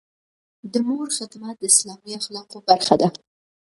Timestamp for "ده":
3.01-3.07